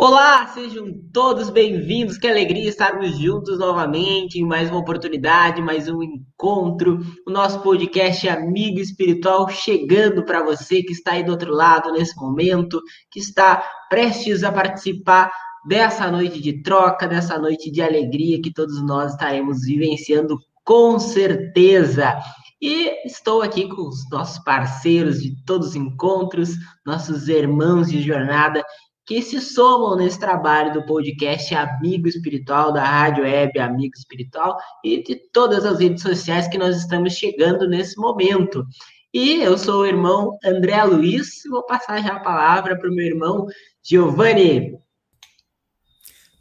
[0.00, 2.18] Olá, sejam todos bem-vindos.
[2.18, 7.00] Que alegria estarmos juntos novamente em mais uma oportunidade, mais um encontro.
[7.26, 12.16] O nosso podcast Amigo Espiritual chegando para você que está aí do outro lado nesse
[12.16, 13.60] momento, que está
[13.90, 15.32] prestes a participar
[15.66, 22.16] dessa noite de troca, dessa noite de alegria que todos nós estaremos vivenciando com certeza.
[22.62, 26.50] E estou aqui com os nossos parceiros de todos os encontros,
[26.86, 28.64] nossos irmãos de jornada
[29.08, 35.02] que se somam nesse trabalho do podcast Amigo Espiritual, da Rádio Web Amigo Espiritual e
[35.02, 38.66] de todas as redes sociais que nós estamos chegando nesse momento.
[39.10, 43.06] E eu sou o irmão André Luiz, vou passar já a palavra para o meu
[43.06, 43.46] irmão
[43.82, 44.78] Giovanni.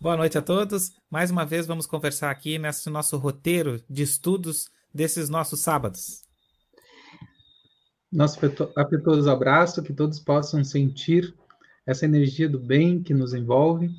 [0.01, 0.91] Boa noite a todos.
[1.09, 6.21] Mais uma vez vamos conversar aqui nesse nosso roteiro de estudos desses nossos sábados.
[8.11, 8.37] Nosso
[8.75, 11.33] afetuoso abraço, que todos possam sentir
[11.87, 13.89] essa energia do bem que nos envolve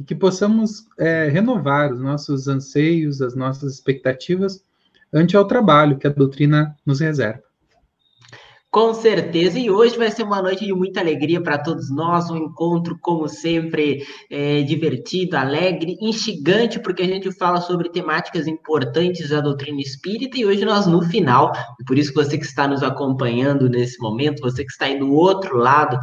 [0.00, 4.64] e que possamos é, renovar os nossos anseios, as nossas expectativas
[5.12, 7.44] ante ao trabalho que a doutrina nos reserva.
[8.74, 12.36] Com certeza, e hoje vai ser uma noite de muita alegria para todos nós, um
[12.36, 19.40] encontro, como sempre, é, divertido, alegre, instigante, porque a gente fala sobre temáticas importantes da
[19.40, 21.52] doutrina espírita, e hoje nós, no final,
[21.86, 25.56] por isso você que está nos acompanhando nesse momento, você que está aí do outro
[25.56, 25.96] lado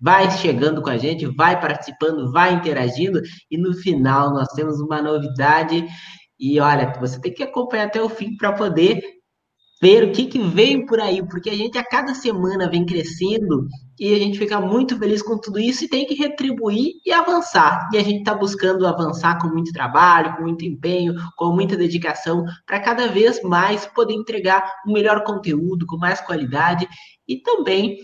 [0.00, 5.00] vai chegando com a gente, vai participando, vai interagindo e no final nós temos uma
[5.00, 5.86] novidade
[6.38, 9.00] e olha, você tem que acompanhar até o fim para poder
[9.80, 13.66] ver o que, que vem por aí, porque a gente a cada semana vem crescendo
[13.98, 17.88] e a gente fica muito feliz com tudo isso e tem que retribuir e avançar.
[17.92, 22.44] E a gente está buscando avançar com muito trabalho, com muito empenho, com muita dedicação,
[22.66, 26.88] para cada vez mais poder entregar um melhor conteúdo, com mais qualidade
[27.28, 27.98] e também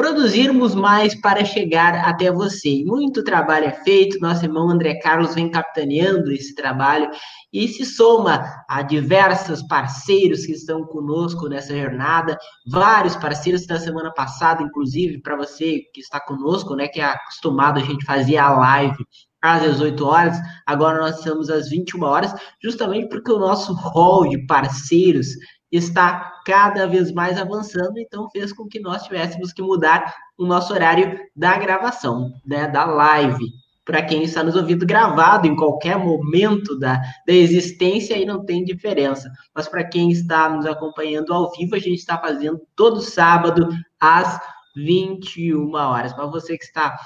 [0.00, 2.82] produzirmos mais para chegar até você.
[2.86, 7.10] Muito trabalho é feito, nosso irmão André Carlos vem capitaneando esse trabalho
[7.52, 14.10] e se soma a diversos parceiros que estão conosco nessa jornada, vários parceiros da semana
[14.10, 18.56] passada, inclusive, para você que está conosco, né, que é acostumado a gente fazer a
[18.56, 19.04] live
[19.42, 24.46] às 18 horas, agora nós estamos às 21 horas, justamente porque o nosso hall de
[24.46, 25.28] parceiros
[25.70, 30.72] está cada vez mais avançando, então fez com que nós tivéssemos que mudar o nosso
[30.72, 33.46] horário da gravação, né, da live.
[33.84, 38.64] Para quem está nos ouvindo gravado em qualquer momento da, da existência, aí não tem
[38.64, 39.30] diferença.
[39.54, 44.38] Mas para quem está nos acompanhando ao vivo, a gente está fazendo todo sábado às
[44.76, 46.12] 21 horas.
[46.12, 46.96] Para você que está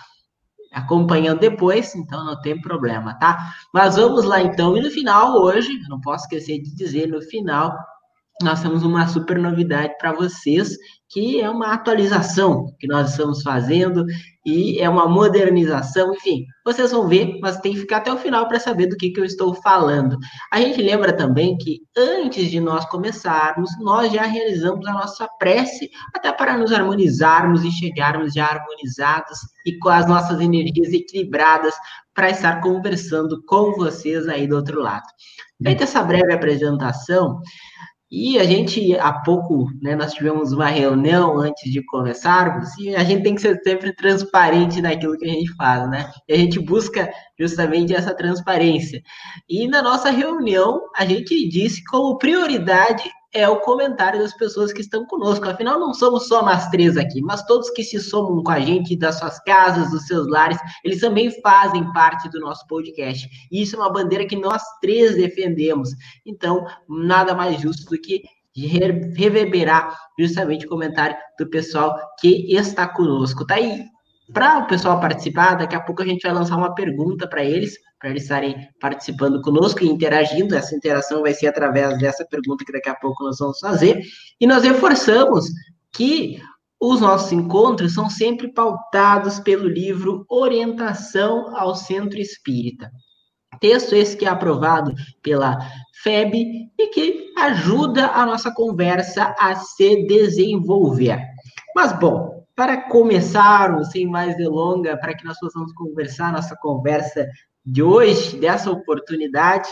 [0.72, 3.54] acompanhando depois, então não tem problema, tá?
[3.72, 7.78] Mas vamos lá então, e no final hoje, não posso esquecer de dizer, no final
[8.43, 10.77] nós temos uma super novidade para vocês,
[11.09, 14.05] que é uma atualização que nós estamos fazendo
[14.45, 18.49] e é uma modernização, enfim, vocês vão ver, mas tem que ficar até o final
[18.49, 20.19] para saber do que, que eu estou falando.
[20.53, 25.89] A gente lembra também que antes de nós começarmos, nós já realizamos a nossa prece,
[26.15, 31.75] até para nos harmonizarmos e chegarmos já harmonizados e com as nossas energias equilibradas
[32.12, 35.06] para estar conversando com vocês aí do outro lado.
[35.62, 37.41] Feita essa breve apresentação,
[38.14, 43.02] e a gente, há pouco, né, nós tivemos uma reunião antes de começarmos, e a
[43.02, 46.08] gente tem que ser sempre transparente naquilo que a gente faz, né?
[46.28, 49.02] E a gente busca justamente essa transparência.
[49.48, 53.02] E na nossa reunião, a gente disse como prioridade
[53.34, 55.49] é o comentário das pessoas que estão conosco.
[55.49, 58.97] Afinal, não somos só nós três aqui, mas todos que se somam com a gente
[58.97, 63.28] das suas casas, dos seus lares, eles também fazem parte do nosso podcast.
[63.50, 65.91] E isso é uma bandeira que nós três defendemos.
[66.25, 68.23] Então, nada mais justo do que
[68.56, 73.44] reverberar justamente o comentário do pessoal que está conosco.
[73.44, 73.84] Tá aí
[74.33, 77.75] para o pessoal participar, daqui a pouco a gente vai lançar uma pergunta para eles,
[77.99, 80.55] para eles estarem participando conosco e interagindo.
[80.55, 84.01] Essa interação vai ser através dessa pergunta que daqui a pouco nós vamos fazer.
[84.41, 85.45] E nós reforçamos
[85.93, 86.41] que
[86.81, 92.91] os nossos encontros são sempre pautados pelo livro Orientação ao Centro Espírita.
[93.61, 94.93] Texto esse que é aprovado
[95.23, 95.59] pela
[96.03, 101.19] FEB e que ajuda a nossa conversa a se desenvolver.
[101.75, 107.27] Mas, bom, para começarmos, sem mais delonga, para que nós possamos conversar nossa conversa
[107.65, 109.69] de hoje, dessa oportunidade,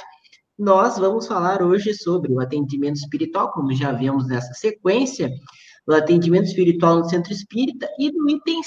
[0.59, 5.31] nós vamos falar hoje sobre o atendimento espiritual, como já vimos nessa sequência,
[5.87, 8.61] o atendimento espiritual no centro espírita e do item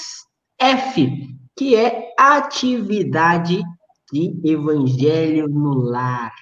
[0.58, 1.10] F,
[1.56, 3.62] que é atividade
[4.12, 6.32] de evangelho no lar.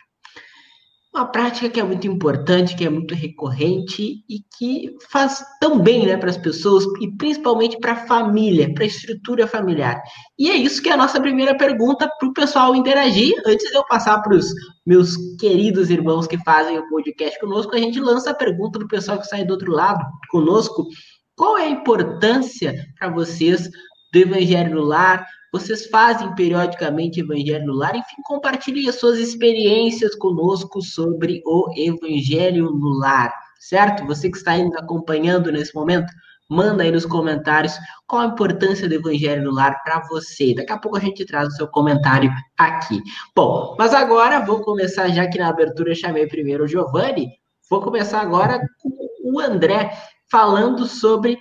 [1.14, 6.06] Uma prática que é muito importante, que é muito recorrente e que faz tão bem
[6.06, 10.02] né, para as pessoas e principalmente para a família, para a estrutura familiar.
[10.37, 13.32] E é isso que é a nossa primeira pergunta para o pessoal interagir.
[13.46, 14.46] Antes de eu passar para os
[14.84, 19.20] meus queridos irmãos que fazem o podcast conosco, a gente lança a pergunta do pessoal
[19.20, 20.84] que sai do outro lado conosco.
[21.37, 23.70] Qual é a importância para vocês
[24.12, 25.25] do Evangelho no Lar?
[25.54, 27.94] Vocês fazem periodicamente Evangelho no Lar?
[27.94, 34.04] Enfim, compartilhem as suas experiências conosco sobre o Evangelho no Lar, certo?
[34.04, 36.12] Você que está aí acompanhando nesse momento,
[36.50, 37.72] manda aí nos comentários
[38.08, 40.56] qual a importância do Evangelho no Lar para você.
[40.56, 43.00] Daqui a pouco a gente traz o seu comentário aqui.
[43.32, 47.28] Bom, mas agora vou começar, já que na abertura eu chamei primeiro o Giovanni,
[47.70, 48.90] vou começar agora com
[49.32, 49.96] o André
[50.28, 51.38] falando sobre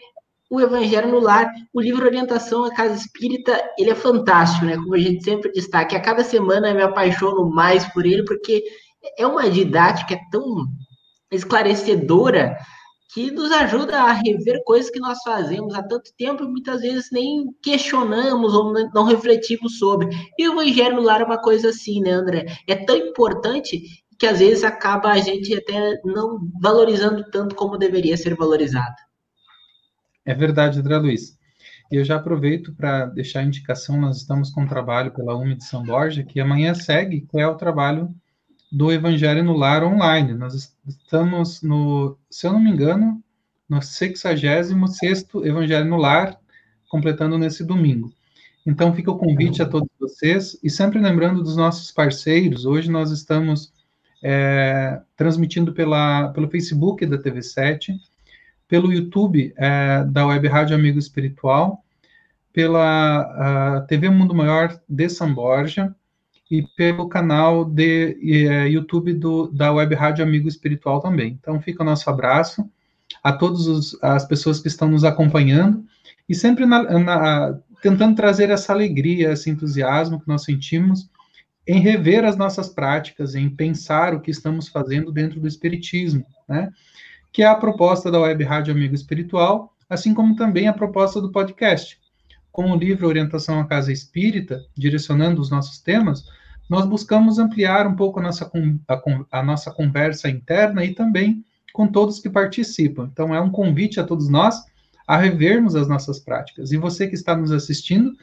[0.54, 4.76] o Evangelho no Lar, o livro Orientação à Casa Espírita, ele é fantástico, né?
[4.76, 8.64] Como a gente sempre destaca, a cada semana eu me apaixono mais por ele, porque
[9.18, 10.44] é uma didática tão
[11.32, 12.56] esclarecedora
[13.16, 17.08] que nos ajuda a rever coisas que nós fazemos há tanto tempo e muitas vezes
[17.12, 20.08] nem questionamos ou não refletimos sobre.
[20.38, 22.46] E o Evangelho no Lar é uma coisa assim, né, André?
[22.70, 23.82] É tão importante
[24.20, 28.94] que às vezes acaba a gente até não valorizando tanto como deveria ser valorizado.
[30.26, 31.38] É verdade, André Luiz.
[31.92, 35.56] E eu já aproveito para deixar a indicação, nós estamos com um trabalho pela UME
[35.56, 38.14] de São Borja, que amanhã segue, que é o trabalho
[38.72, 40.34] do Evangelho no Lar online.
[40.34, 43.22] Nós estamos no, se eu não me engano,
[43.70, 46.40] no 66º Evangelho no Lar,
[46.90, 48.12] completando nesse domingo.
[48.66, 53.12] Então fica o convite a todos vocês, e sempre lembrando dos nossos parceiros, hoje nós
[53.12, 53.74] estamos
[54.24, 57.96] é, transmitindo pela, pelo Facebook da TV7,
[58.68, 61.84] pelo YouTube é, da Web Rádio Amigo Espiritual,
[62.52, 65.94] pela TV Mundo Maior de São Borja
[66.50, 68.18] e pelo canal de
[68.48, 71.38] é, YouTube do, da Web Rádio Amigo Espiritual também.
[71.40, 72.70] Então fica o nosso abraço
[73.24, 75.84] a todas as pessoas que estão nos acompanhando
[76.28, 81.10] e sempre na, na, tentando trazer essa alegria, esse entusiasmo que nós sentimos
[81.66, 86.70] em rever as nossas práticas, em pensar o que estamos fazendo dentro do Espiritismo, né?
[87.34, 91.32] Que é a proposta da Web Rádio Amigo Espiritual, assim como também a proposta do
[91.32, 92.00] podcast.
[92.52, 96.24] Com o livro Orientação à Casa Espírita, direcionando os nossos temas,
[96.70, 98.52] nós buscamos ampliar um pouco a nossa,
[98.88, 101.44] a, a nossa conversa interna e também
[101.74, 103.10] com todos que participam.
[103.12, 104.64] Então, é um convite a todos nós
[105.08, 106.72] a revermos as nossas práticas.
[106.72, 108.14] E você que está nos assistindo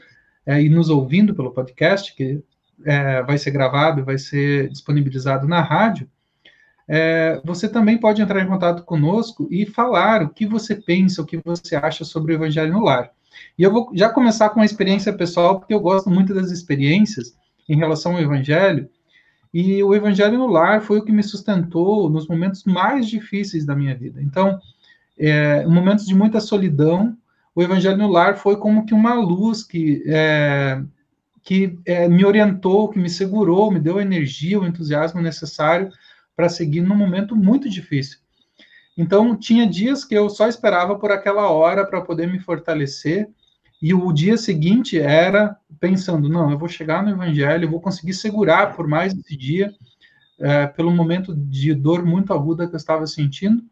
[0.47, 2.41] é, e nos ouvindo pelo podcast, que
[2.85, 6.09] é, vai ser gravado e vai ser disponibilizado na rádio,
[6.93, 11.25] é, você também pode entrar em contato conosco e falar o que você pensa, o
[11.25, 13.13] que você acha sobre o Evangelho no Lar.
[13.57, 17.33] E eu vou já começar com uma experiência pessoal, porque eu gosto muito das experiências
[17.69, 18.91] em relação ao Evangelho.
[19.55, 23.77] E o Evangelho no Lar foi o que me sustentou nos momentos mais difíceis da
[23.77, 24.21] minha vida.
[24.21, 24.59] Então,
[25.17, 27.17] é, momentos de muita solidão,
[27.55, 30.83] o Evangelho no Lar foi como que uma luz que, é,
[31.41, 35.89] que é, me orientou, que me segurou, me deu a energia, o entusiasmo necessário
[36.41, 38.19] para seguir num momento muito difícil.
[38.97, 43.29] Então, tinha dias que eu só esperava por aquela hora para poder me fortalecer,
[43.83, 48.15] e o dia seguinte era pensando: não, eu vou chegar no Evangelho, eu vou conseguir
[48.15, 49.71] segurar por mais esse dia,
[50.39, 53.63] é, pelo momento de dor muito aguda que eu estava sentindo,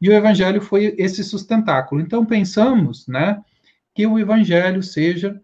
[0.00, 2.00] e o Evangelho foi esse sustentáculo.
[2.00, 3.38] Então, pensamos, né,
[3.94, 5.38] que o Evangelho seja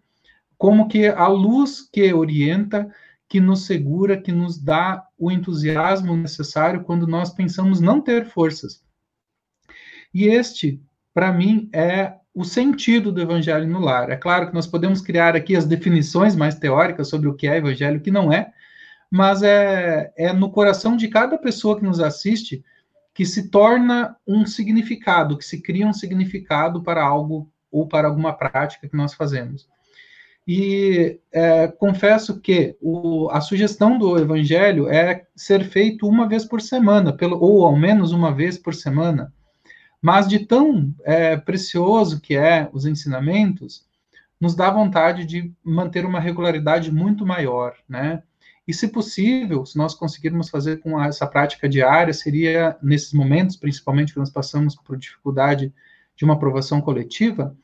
[0.57, 2.89] como que a luz que orienta
[3.31, 8.83] que nos segura, que nos dá o entusiasmo necessário quando nós pensamos não ter forças.
[10.13, 10.81] E este,
[11.13, 14.09] para mim, é o sentido do evangelho no lar.
[14.09, 17.55] É claro que nós podemos criar aqui as definições mais teóricas sobre o que é
[17.55, 18.51] evangelho e o que não é,
[19.09, 22.61] mas é, é no coração de cada pessoa que nos assiste
[23.13, 28.33] que se torna um significado, que se cria um significado para algo ou para alguma
[28.33, 29.69] prática que nós fazemos.
[30.53, 36.59] E é, confesso que o, a sugestão do Evangelho é ser feito uma vez por
[36.59, 39.33] semana, pelo, ou ao menos uma vez por semana.
[40.01, 43.85] Mas de tão é, precioso que é os ensinamentos,
[44.41, 48.21] nos dá vontade de manter uma regularidade muito maior, né?
[48.67, 54.11] E, se possível, se nós conseguirmos fazer com essa prática diária, seria nesses momentos, principalmente
[54.11, 55.73] que nós passamos por dificuldade
[56.13, 57.55] de uma aprovação coletiva,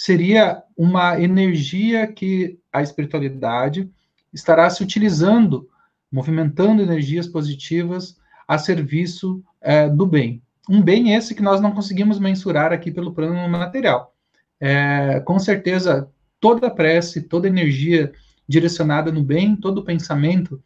[0.00, 3.86] seria uma energia que a espiritualidade
[4.32, 5.68] estará se utilizando,
[6.10, 8.16] movimentando energias positivas
[8.48, 10.42] a serviço é, do bem.
[10.70, 14.14] Um bem esse que nós não conseguimos mensurar aqui pelo plano material.
[14.58, 18.10] É, com certeza, toda prece, toda energia
[18.48, 20.62] direcionada no bem, todo pensamento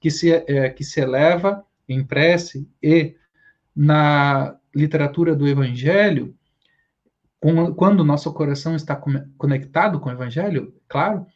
[0.00, 3.16] que se, é, que se eleva, em prece e
[3.74, 6.36] na literatura do Evangelho,
[7.76, 9.00] quando o nosso coração está
[9.36, 11.26] conectado com o Evangelho, claro,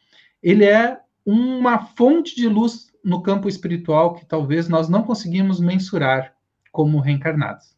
[0.41, 6.35] ele é uma fonte de luz no campo espiritual que talvez nós não conseguimos mensurar
[6.71, 7.75] como reencarnados.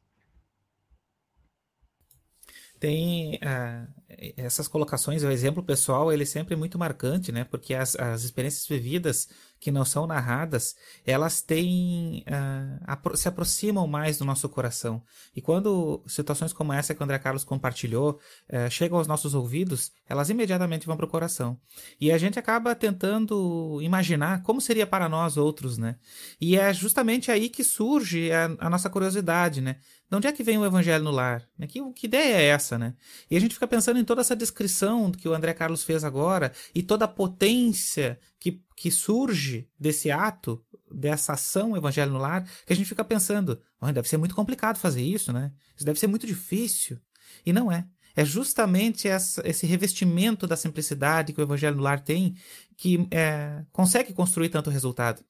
[2.80, 3.88] Tem uh,
[4.36, 7.46] essas colocações, o exemplo pessoal, ele é sempre muito marcante, né?
[7.46, 9.30] Porque as, as experiências vividas
[9.64, 15.02] que não são narradas, elas têm uh, se aproximam mais do nosso coração.
[15.34, 19.94] E quando situações como essa que o André Carlos compartilhou uh, chegam aos nossos ouvidos,
[20.06, 21.58] elas imediatamente vão para o coração.
[21.98, 25.96] E a gente acaba tentando imaginar como seria para nós outros, né?
[26.42, 29.78] E é justamente aí que surge a, a nossa curiosidade, né?
[30.10, 31.48] De onde é que vem o evangelho no lar?
[31.70, 32.94] Que, que ideia é essa, né?
[33.32, 36.52] E a gente fica pensando em toda essa descrição que o André Carlos fez agora
[36.76, 42.74] e toda a potência que, que surge desse ato, dessa ação evangelho no lar, que
[42.74, 45.54] a gente fica pensando, oh, deve ser muito complicado fazer isso, né?
[45.74, 47.00] Isso deve ser muito difícil.
[47.46, 47.88] E não é.
[48.14, 52.36] É justamente essa, esse revestimento da simplicidade que o evangelho no lar tem
[52.76, 55.24] que é, consegue construir tanto resultado.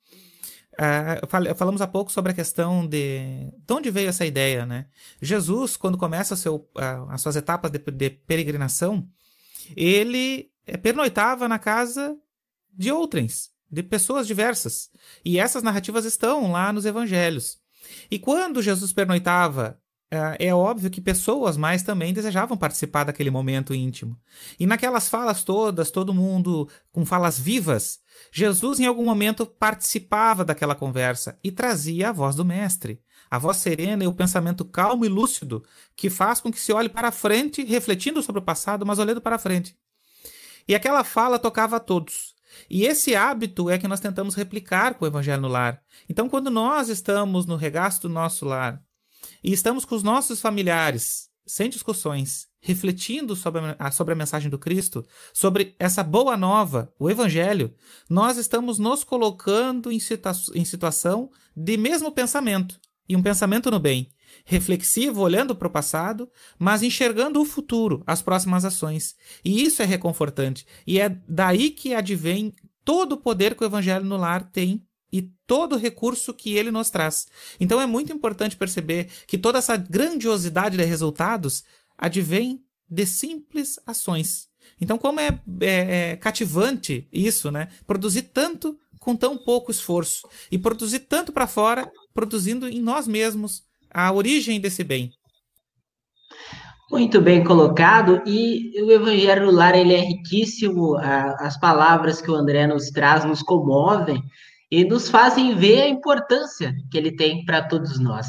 [0.73, 4.87] Uh, falamos há pouco sobre a questão de de onde veio essa ideia, né?
[5.21, 6.67] Jesus, quando começa seu,
[7.09, 9.07] as suas etapas de, de peregrinação,
[9.77, 12.17] ele eh, pernoitava na casa
[12.73, 14.89] de outrens, de pessoas diversas.
[15.23, 17.57] E essas narrativas estão lá nos evangelhos.
[18.09, 19.79] E quando Jesus pernoitava,
[20.13, 24.15] é, é óbvio que pessoas mais também desejavam participar daquele momento íntimo.
[24.59, 27.99] E naquelas falas todas, todo mundo com falas vivas,
[28.31, 33.01] Jesus em algum momento participava daquela conversa e trazia a voz do Mestre.
[33.29, 35.63] A voz serena e o pensamento calmo e lúcido
[35.95, 39.39] que faz com que se olhe para frente, refletindo sobre o passado, mas olhando para
[39.39, 39.75] frente.
[40.67, 42.32] E aquela fala tocava a todos.
[42.69, 45.81] E esse hábito é que nós tentamos replicar com o Evangelho no lar.
[46.09, 48.81] Então, quando nós estamos no regaço do nosso lar
[49.43, 54.57] e estamos com os nossos familiares, sem discussões, refletindo sobre a, sobre a mensagem do
[54.57, 57.73] Cristo, sobre essa boa nova, o Evangelho,
[58.09, 63.79] nós estamos nos colocando em, situa em situação de mesmo pensamento, e um pensamento no
[63.79, 64.12] bem
[64.43, 69.15] reflexivo, olhando para o passado, mas enxergando o futuro, as próximas ações.
[69.43, 70.65] E isso é reconfortante.
[70.85, 75.21] E é daí que advém todo o poder que o Evangelho no lar tem e
[75.45, 77.27] todo o recurso que ele nos traz.
[77.59, 81.63] Então é muito importante perceber que toda essa grandiosidade de resultados
[81.97, 84.49] advém de simples ações.
[84.79, 87.69] Então, como é, é, é cativante isso, né?
[87.85, 93.63] Produzir tanto com tão pouco esforço e produzir tanto para fora, produzindo em nós mesmos
[93.93, 95.11] a origem desse bem.
[96.91, 102.67] Muito bem colocado, e o Evangelho Lar ele é riquíssimo, as palavras que o André
[102.67, 104.21] nos traz nos comovem
[104.69, 108.27] e nos fazem ver a importância que ele tem para todos nós.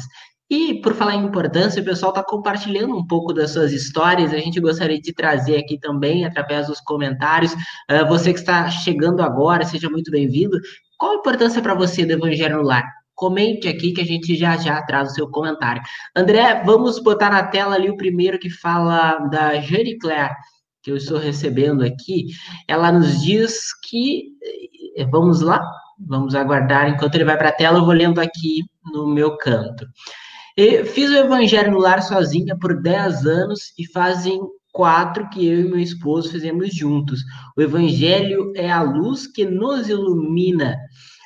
[0.49, 4.31] E por falar em importância, o pessoal está compartilhando um pouco das suas histórias.
[4.31, 7.51] A gente gostaria de trazer aqui também, através dos comentários.
[7.53, 10.59] Uh, você que está chegando agora, seja muito bem-vindo.
[10.97, 12.85] Qual a importância para você do Evangelho no Lar?
[13.15, 15.81] Comente aqui que a gente já já traz o seu comentário.
[16.15, 20.35] André, vamos botar na tela ali o primeiro que fala da Jane Claire,
[20.83, 22.27] que eu estou recebendo aqui.
[22.67, 24.33] Ela nos diz que.
[24.97, 25.61] Eh, vamos lá?
[25.97, 29.85] Vamos aguardar enquanto ele vai para a tela, eu vou lendo aqui no meu canto.
[30.57, 34.39] Eu fiz o Evangelho no Lar sozinha por 10 anos e fazem
[34.71, 37.21] quatro que eu e meu esposo fizemos juntos.
[37.57, 40.77] O Evangelho é a luz que nos ilumina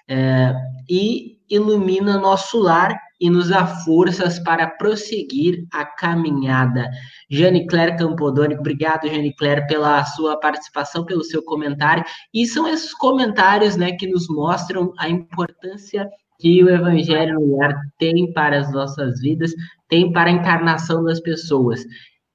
[0.07, 0.53] é,
[0.89, 6.89] e ilumina nosso lar e nos dá forças para prosseguir a caminhada.
[7.29, 12.03] Jane Claire Campodoni, obrigado, Jane Claire, pela sua participação, pelo seu comentário.
[12.33, 17.75] E são esses comentários né, que nos mostram a importância que o Evangelho no Lar
[17.97, 19.51] tem para as nossas vidas,
[19.89, 21.83] tem para a encarnação das pessoas.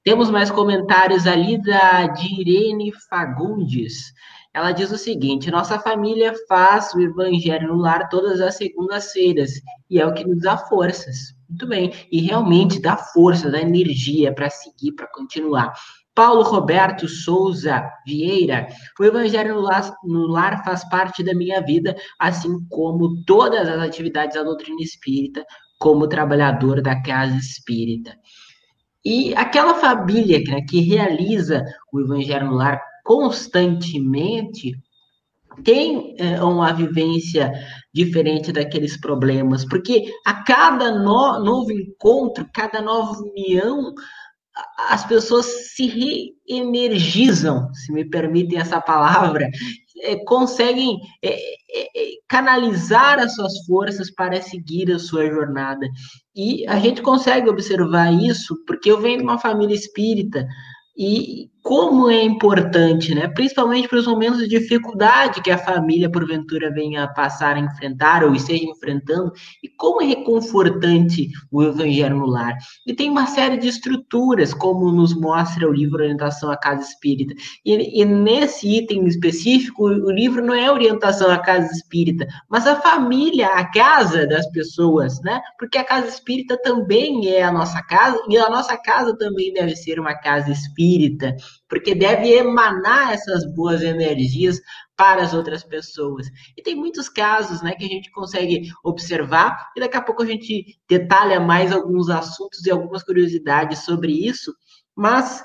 [0.03, 4.13] Temos mais comentários ali da Direne Fagundes.
[4.55, 9.51] Ela diz o seguinte: nossa família faz o evangelho no lar todas as segundas-feiras
[9.89, 11.35] e é o que nos dá forças.
[11.49, 15.73] Muito bem, e realmente dá força, dá energia para seguir, para continuar.
[16.15, 21.93] Paulo Roberto Souza Vieira, o Evangelho no lar, no lar, faz parte da minha vida,
[22.17, 25.45] assim como todas as atividades da doutrina espírita,
[25.77, 28.15] como trabalhador da casa espírita.
[29.03, 34.73] E aquela família né, que realiza o Evangelho no lar constantemente
[35.63, 37.53] tem é, uma vivência
[37.93, 43.93] diferente daqueles problemas, porque a cada no, novo encontro, cada nova união,
[44.89, 45.87] as pessoas se
[46.49, 49.47] reenergizam, se me permitem essa palavra,
[50.01, 55.87] é, conseguem é, é, é, canalizar as suas forças para seguir a sua jornada.
[56.35, 60.45] E a gente consegue observar isso porque eu venho de uma família espírita
[60.97, 63.27] e como é importante, né?
[63.27, 68.35] Principalmente para os momentos de dificuldade que a família, porventura, venha passar a enfrentar ou
[68.35, 69.31] esteja enfrentando,
[69.63, 72.55] e como é reconfortante o Evangelho no Lar.
[72.85, 77.33] E tem uma série de estruturas, como nos mostra o livro Orientação à Casa Espírita.
[77.65, 82.75] E, e nesse item específico, o livro não é orientação à casa espírita, mas a
[82.75, 85.41] família, a casa das pessoas, né?
[85.57, 89.75] Porque a casa espírita também é a nossa casa, e a nossa casa também deve
[89.75, 91.35] ser uma casa espírita
[91.67, 94.59] porque deve emanar essas boas energias
[94.95, 96.27] para as outras pessoas.
[96.57, 100.25] E tem muitos casos, né, que a gente consegue observar e daqui a pouco a
[100.25, 104.53] gente detalha mais alguns assuntos e algumas curiosidades sobre isso,
[104.95, 105.43] mas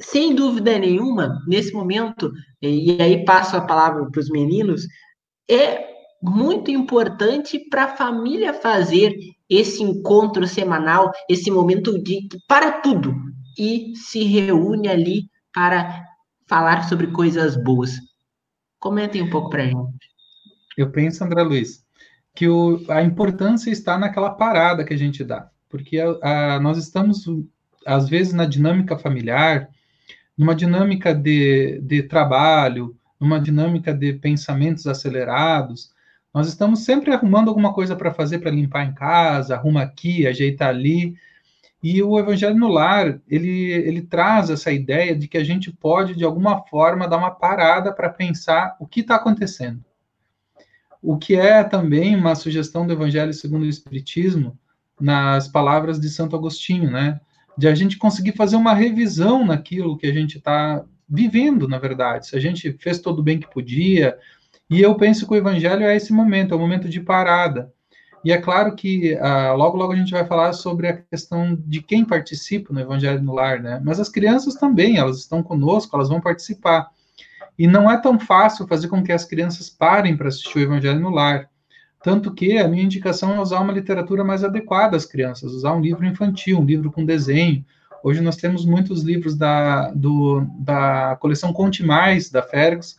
[0.00, 2.30] sem dúvida nenhuma, nesse momento,
[2.62, 4.86] e aí passo a palavra para os meninos,
[5.50, 5.88] é
[6.22, 9.16] muito importante para a família fazer
[9.48, 13.14] esse encontro semanal, esse momento de para tudo,
[13.58, 16.06] e se reúne ali para
[16.46, 17.98] falar sobre coisas boas.
[18.78, 20.08] Comentem um pouco para gente.
[20.76, 21.84] Eu penso, André Luiz,
[22.34, 26.78] que o, a importância está naquela parada que a gente dá, porque a, a, nós
[26.78, 27.24] estamos,
[27.84, 29.68] às vezes, na dinâmica familiar,
[30.36, 35.92] numa dinâmica de, de trabalho, numa dinâmica de pensamentos acelerados,
[36.32, 40.68] nós estamos sempre arrumando alguma coisa para fazer para limpar em casa, arruma aqui, ajeita
[40.68, 41.16] ali,
[41.82, 46.16] e o Evangelho no Lar, ele, ele traz essa ideia de que a gente pode,
[46.16, 49.84] de alguma forma, dar uma parada para pensar o que está acontecendo.
[51.00, 54.58] O que é também uma sugestão do Evangelho segundo o Espiritismo,
[55.00, 57.20] nas palavras de Santo Agostinho, né?
[57.56, 62.26] De a gente conseguir fazer uma revisão naquilo que a gente está vivendo, na verdade.
[62.26, 64.18] Se a gente fez todo o bem que podia.
[64.68, 67.72] E eu penso que o Evangelho é esse momento, é o momento de parada
[68.24, 71.82] e é claro que ah, logo, logo a gente vai falar sobre a questão de
[71.82, 73.80] quem participa no Evangelho no Lar, né?
[73.84, 76.88] Mas as crianças também, elas estão conosco, elas vão participar.
[77.58, 81.00] E não é tão fácil fazer com que as crianças parem para assistir o Evangelho
[81.00, 81.48] no Lar.
[82.02, 85.80] Tanto que a minha indicação é usar uma literatura mais adequada às crianças, usar um
[85.80, 87.64] livro infantil, um livro com desenho.
[88.02, 92.96] Hoje nós temos muitos livros da, do, da coleção Conte Mais, da Fergus,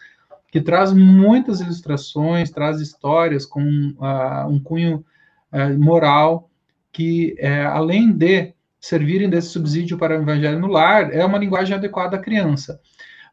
[0.52, 5.06] que traz muitas ilustrações, traz histórias com uh, um cunho
[5.54, 6.50] uh, moral,
[6.92, 11.76] que uh, além de servirem desse subsídio para o evangelho no lar, é uma linguagem
[11.76, 12.80] adequada à criança.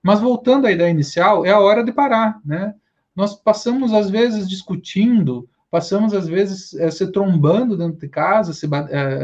[0.02, 2.74] Mas voltando à ideia inicial, é a hora de parar, né?
[3.14, 8.68] Nós passamos às vezes discutindo, passamos às vezes eh, se trombando dentro de casa, se,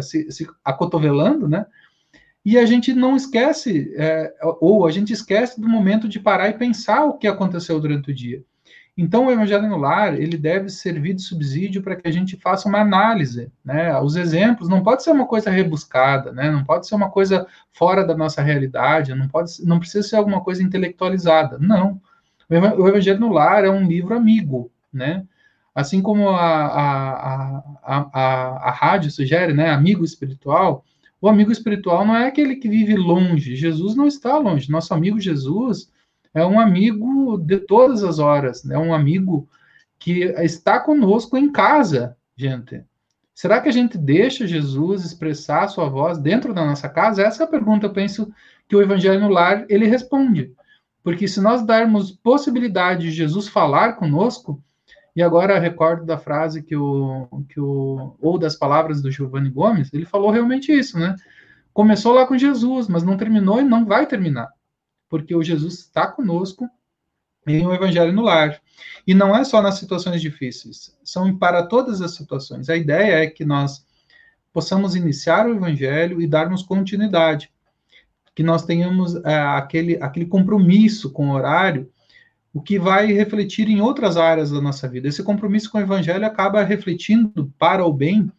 [0.03, 1.67] se, se acotovelando, né?
[2.45, 6.59] E a gente não esquece, é, ou a gente esquece do momento de parar e
[6.59, 8.43] pensar o que aconteceu durante o dia.
[8.97, 12.69] Então, o Evangelho no Lar, ele deve servir de subsídio para que a gente faça
[12.69, 13.99] uma análise, né?
[13.99, 16.51] Os exemplos não pode ser uma coisa rebuscada, né?
[16.51, 20.43] Não pode ser uma coisa fora da nossa realidade, não pode, não precisa ser alguma
[20.43, 21.59] coisa intelectualizada.
[21.59, 22.01] Não.
[22.51, 25.25] O Evangelho no Lar é um livro amigo, né?
[25.75, 29.71] Assim como a, a, a, a, a rádio sugere, né?
[29.71, 30.85] Amigo espiritual,
[31.23, 33.55] o amigo espiritual não é aquele que vive longe.
[33.55, 34.69] Jesus não está longe.
[34.69, 35.89] Nosso amigo Jesus
[36.35, 38.69] é um amigo de todas as horas.
[38.69, 39.49] É um amigo
[40.01, 42.83] que está conosco em casa, gente.
[43.33, 47.23] Será que a gente deixa Jesus expressar a sua voz dentro da nossa casa?
[47.23, 48.35] Essa é a pergunta, eu penso,
[48.69, 50.53] que o Evangelho no Lar, ele responde.
[51.05, 54.61] Porque se nós darmos possibilidade de Jesus falar conosco,
[55.15, 59.93] e agora recordo da frase que o, que o ou das palavras do Giovanni Gomes,
[59.93, 61.15] ele falou realmente isso, né?
[61.73, 64.49] Começou lá com Jesus, mas não terminou e não vai terminar,
[65.09, 66.69] porque o Jesus está conosco
[67.47, 68.61] em um evangelho no lar.
[69.07, 72.71] E não é só nas situações difíceis, são para todas as situações.
[72.71, 73.85] A ideia é que nós
[74.53, 77.51] possamos iniciar o evangelho e darmos continuidade,
[78.35, 81.91] que nós tenhamos é, aquele, aquele compromisso com o horário
[82.53, 85.09] o que vai refletir em outras áreas da nossa vida.
[85.09, 88.31] Esse compromisso com o evangelho acaba refletindo para o bem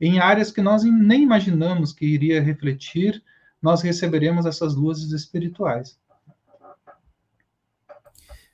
[0.00, 3.22] em áreas que nós nem imaginamos que iria refletir,
[3.60, 5.98] nós receberemos essas luzes espirituais.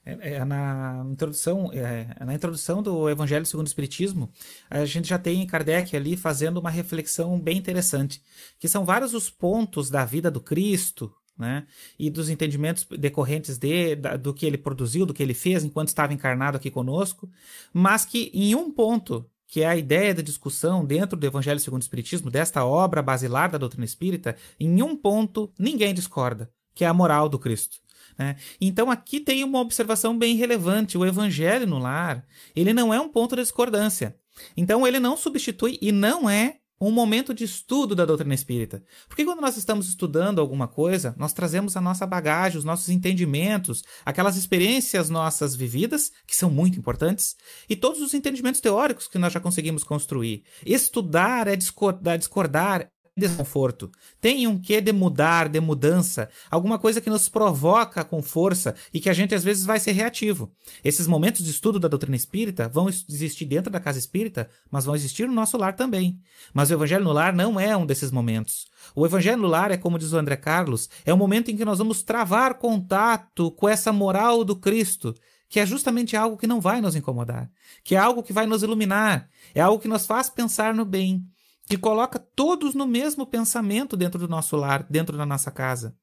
[0.05, 4.31] É, é, na introdução, é, na introdução do Evangelho segundo o Espiritismo,
[4.69, 8.21] a gente já tem Kardec ali fazendo uma reflexão bem interessante,
[8.59, 11.67] que são vários os pontos da vida do Cristo, né?
[11.99, 15.89] E dos entendimentos decorrentes de, da, do que ele produziu, do que ele fez enquanto
[15.89, 17.31] estava encarnado aqui conosco,
[17.73, 21.83] mas que em um ponto que é a ideia da discussão dentro do Evangelho segundo
[21.83, 26.89] o Espiritismo, desta obra basilar da doutrina espírita, em um ponto ninguém discorda, que é
[26.89, 27.77] a moral do Cristo.
[28.19, 28.37] Né?
[28.59, 30.97] Então aqui tem uma observação bem relevante.
[30.97, 34.17] O Evangelho no lar, ele não é um ponto de discordância.
[34.57, 38.83] Então ele não substitui e não é um momento de estudo da doutrina espírita.
[39.09, 43.85] Porque quando nós estamos estudando alguma coisa, nós trazemos a nossa bagagem, os nossos entendimentos,
[44.05, 47.37] aquelas experiências nossas vividas, que são muito importantes,
[47.69, 50.43] e todos os entendimentos teóricos que nós já conseguimos construir.
[50.67, 53.91] Estudar é discordar, discordar desconforto.
[54.21, 59.01] Tem um quê de mudar, de mudança, alguma coisa que nos provoca com força e
[59.01, 60.51] que a gente às vezes vai ser reativo.
[60.83, 64.95] Esses momentos de estudo da doutrina espírita vão existir dentro da casa espírita, mas vão
[64.95, 66.19] existir no nosso lar também.
[66.55, 68.67] Mas o evangelho no lar não é um desses momentos.
[68.95, 71.65] O evangelho no lar é como diz o André Carlos, é o momento em que
[71.65, 75.15] nós vamos travar contato com essa moral do Cristo,
[75.49, 77.51] que é justamente algo que não vai nos incomodar,
[77.85, 81.27] que é algo que vai nos iluminar, é algo que nos faz pensar no bem,
[81.67, 85.97] que coloca todos no mesmo pensamento dentro do nosso lar, dentro da nossa casa.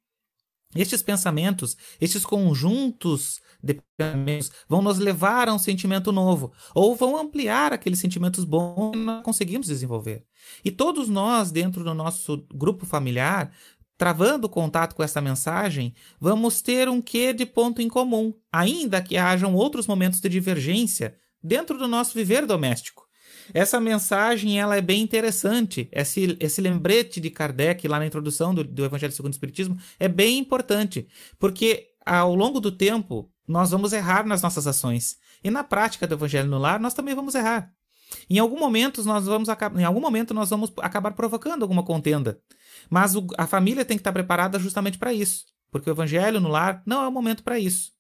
[0.76, 7.18] Estes pensamentos, estes conjuntos de pensamentos vão nos levar a um sentimento novo, ou vão
[7.18, 10.26] ampliar aqueles sentimentos bons que nós conseguimos desenvolver.
[10.64, 13.52] E todos nós, dentro do nosso grupo familiar,
[13.98, 19.18] travando contato com essa mensagem, vamos ter um quê de ponto em comum, ainda que
[19.18, 23.09] hajam outros momentos de divergência dentro do nosso viver doméstico.
[23.54, 25.90] Essa mensagem ela é bem interessante.
[25.92, 30.08] Esse, esse lembrete de Kardec lá na introdução do, do Evangelho segundo o Espiritismo é
[30.08, 31.08] bem importante,
[31.38, 35.18] porque ao longo do tempo nós vamos errar nas nossas ações.
[35.44, 37.72] E na prática do Evangelho no lar, nós também vamos errar.
[38.30, 42.40] Em algum momento nós vamos em algum momento nós vamos acabar provocando alguma contenda.
[42.90, 46.50] Mas o, a família tem que estar preparada justamente para isso, porque o evangelho no
[46.50, 47.92] lar não é o momento para isso.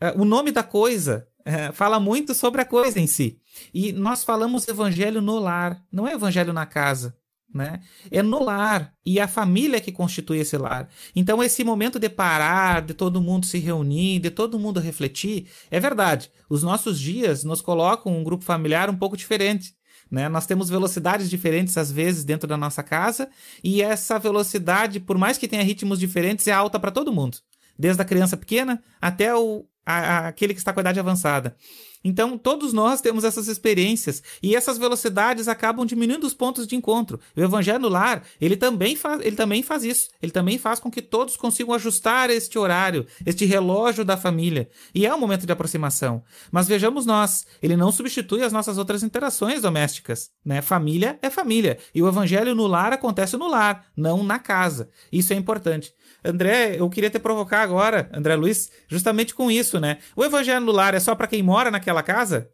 [0.00, 3.40] É, o nome da coisa é, fala muito sobre a coisa em si.
[3.72, 7.16] E nós falamos evangelho no lar, não é evangelho na casa.
[7.52, 7.80] Né?
[8.10, 10.86] É no lar e a família que constitui esse lar.
[11.16, 15.80] Então, esse momento de parar, de todo mundo se reunir, de todo mundo refletir, é
[15.80, 16.30] verdade.
[16.50, 19.74] Os nossos dias nos colocam um grupo familiar um pouco diferente.
[20.10, 20.28] Né?
[20.28, 23.28] Nós temos velocidades diferentes às vezes dentro da nossa casa
[23.62, 27.38] e essa velocidade, por mais que tenha ritmos diferentes, é alta para todo mundo,
[27.78, 31.56] desde a criança pequena até o, a, aquele que está com a idade avançada.
[32.04, 37.18] Então, todos nós temos essas experiências e essas velocidades acabam diminuindo os pontos de encontro.
[37.36, 40.08] O evangelho no lar, ele também faz, ele também faz isso.
[40.22, 44.68] Ele também faz com que todos consigam ajustar este horário, este relógio da família.
[44.94, 46.22] E é um momento de aproximação.
[46.52, 50.62] Mas vejamos nós, ele não substitui as nossas outras interações domésticas, né?
[50.62, 54.88] Família é família, e o evangelho no lar acontece no lar, não na casa.
[55.10, 55.92] Isso é importante.
[56.24, 59.98] André, eu queria te provocar agora, André Luiz, justamente com isso, né?
[60.16, 62.50] O evangelho no lar é só para quem mora naquela casa?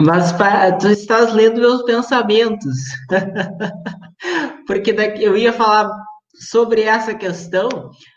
[0.00, 0.32] Mas
[0.80, 2.76] tu estás lendo meus pensamentos.
[4.66, 5.90] Porque daqui, eu ia falar
[6.34, 7.68] sobre essa questão,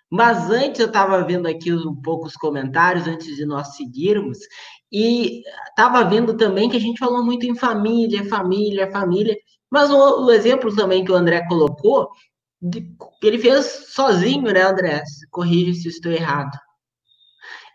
[0.10, 4.40] mas antes eu estava vendo aqui um pouco os comentários, antes de nós seguirmos,
[4.92, 9.36] e estava vendo também que a gente falou muito em família, família, família.
[9.70, 12.10] Mas o, o exemplo também que o André colocou
[12.62, 12.90] de,
[13.22, 15.04] ele fez sozinho, né, André?
[15.30, 16.58] Corrige se estou errado.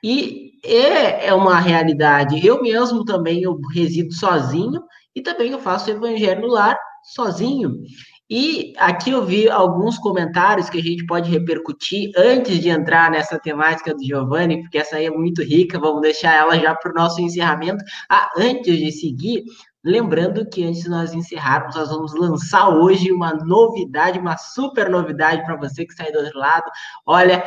[0.03, 2.45] E é, é uma realidade.
[2.45, 4.83] Eu mesmo também eu resido sozinho
[5.15, 6.77] e também eu faço evangelho no lar
[7.15, 7.83] sozinho.
[8.31, 13.39] E aqui eu vi alguns comentários que a gente pode repercutir antes de entrar nessa
[13.39, 16.95] temática do Giovanni, porque essa aí é muito rica, vamos deixar ela já para o
[16.95, 17.85] nosso encerramento.
[18.09, 19.45] Ah, antes de seguir,
[19.85, 25.45] Lembrando que antes de nós encerrarmos, nós vamos lançar hoje uma novidade, uma super novidade
[25.45, 26.71] para você que está aí do outro lado.
[27.05, 27.43] Olha,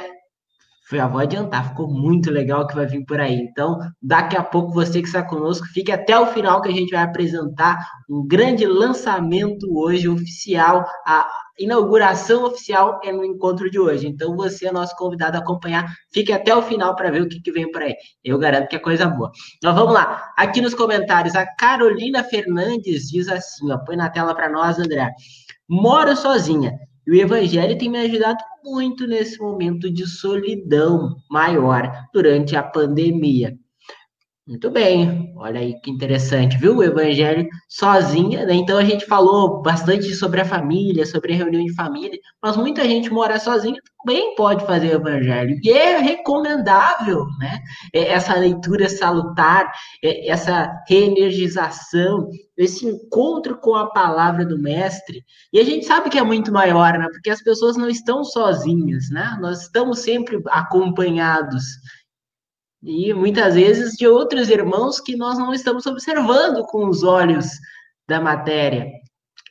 [0.92, 3.36] já vou adiantar, ficou muito legal o que vai vir por aí.
[3.36, 6.92] Então, daqui a pouco você que está conosco, fique até o final que a gente
[6.92, 14.08] vai apresentar um grande lançamento hoje oficial, a inauguração oficial é no encontro de hoje.
[14.08, 15.92] Então, você é nosso convidado a acompanhar.
[16.14, 17.96] Fique até o final para ver o que, que vem por aí.
[18.24, 19.32] Eu garanto que é coisa boa.
[19.58, 20.34] Então, vamos lá.
[20.38, 25.10] Aqui nos comentários, a Carolina Fernandes diz assim: ó, põe na tela para nós, André.
[25.68, 26.72] Moro sozinha.
[27.08, 33.56] E o Evangelho tem me ajudado muito nesse momento de solidão maior durante a pandemia.
[34.48, 36.78] Muito bem, olha aí que interessante, viu?
[36.78, 38.54] O evangelho sozinha, né?
[38.54, 42.84] Então a gente falou bastante sobre a família, sobre a reunião de família, mas muita
[42.88, 47.58] gente mora sozinha também pode fazer o evangelho, e é recomendável, né?
[47.92, 49.72] É essa leitura salutar,
[50.04, 55.24] é essa reenergização, esse encontro com a palavra do mestre.
[55.52, 57.08] E a gente sabe que é muito maior, né?
[57.12, 59.36] Porque as pessoas não estão sozinhas, né?
[59.42, 61.64] Nós estamos sempre acompanhados.
[62.84, 67.48] E muitas vezes de outros irmãos que nós não estamos observando com os olhos
[68.08, 68.92] da matéria.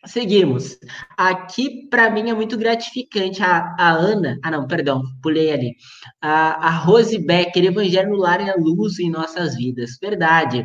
[0.07, 0.77] Seguimos.
[1.17, 3.43] Aqui, para mim, é muito gratificante.
[3.43, 5.75] A, a, Ana, ah, não, perdão, pulei ali.
[6.21, 9.97] A, a Rose Becker, Evangelho no Lar é a luz em nossas vidas.
[10.01, 10.65] Verdade.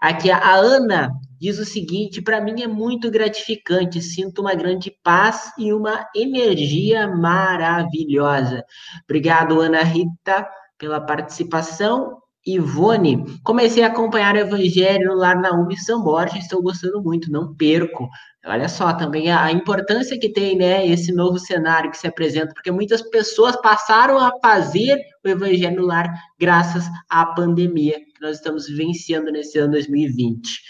[0.00, 4.00] Aqui, a Ana diz o seguinte: para mim é muito gratificante.
[4.00, 8.64] Sinto uma grande paz e uma energia maravilhosa.
[9.04, 12.18] Obrigado, Ana Rita, pela participação.
[12.46, 17.54] Ivone, comecei a acompanhar o Evangelho lá na UB São Borja, estou gostando muito, não
[17.54, 18.08] perco.
[18.46, 22.70] Olha só também a, importância que tem, né, esse novo cenário que se apresenta, porque
[22.70, 26.10] muitas pessoas passaram a fazer o Evangelho no lar
[26.40, 30.62] graças à pandemia que nós estamos vivenciando nesse ano 2020.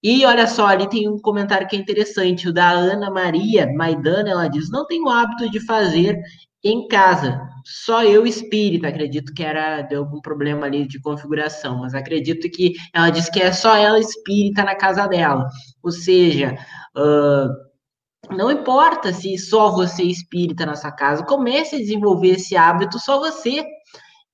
[0.00, 4.30] E olha só, ali tem um comentário que é interessante, o da Ana Maria Maidana,
[4.30, 6.16] ela diz: não tenho hábito de fazer
[6.64, 7.40] em casa.
[7.64, 12.72] Só eu espírita, acredito que era de algum problema ali de configuração, mas acredito que
[12.94, 15.46] ela disse que é só ela espírita na casa dela.
[15.82, 16.56] Ou seja,
[16.96, 22.98] uh, não importa se só você espírita na sua casa, comece a desenvolver esse hábito
[22.98, 23.64] só você.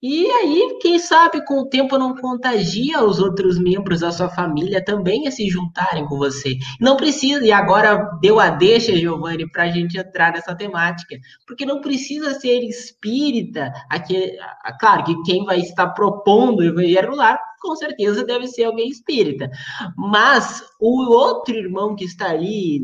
[0.07, 4.85] E aí, quem sabe, com o tempo não contagia os outros membros da sua família
[4.85, 6.59] também a se juntarem com você.
[6.79, 11.65] Não precisa, e agora deu a deixa, Giovanni, para a gente entrar nessa temática, porque
[11.65, 14.37] não precisa ser espírita, aqui,
[14.79, 19.51] claro que quem vai estar propondo o evangelho lá, com certeza deve ser alguém espírita.
[19.97, 22.83] Mas o outro irmão que está ali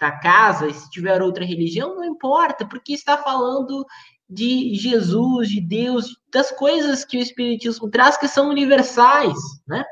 [0.00, 3.84] na casa, se tiver outra religião, não importa, porque está falando
[4.30, 9.84] de Jesus, de Deus, das coisas que o Espiritismo traz que são universais, né?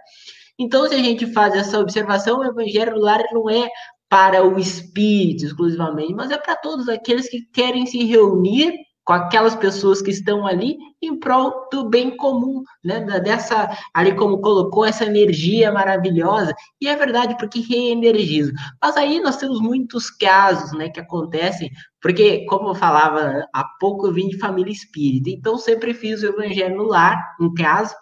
[0.59, 3.69] Então, se a gente faz essa observação, o Evangelho lar não é
[4.09, 8.73] para o espírito exclusivamente, mas é para todos aqueles que querem se reunir
[9.09, 13.01] com aquelas pessoas que estão ali em prol do bem comum, né?
[13.21, 16.55] Dessa, ali como colocou, essa energia maravilhosa.
[16.79, 18.53] E é verdade, porque reenergiza.
[18.83, 21.71] Mas aí nós temos muitos casos, né, que acontecem,
[22.03, 26.27] porque, como eu falava há pouco, eu vim de família espírita, então sempre fiz o
[26.27, 27.97] evangelho no lar, em casa.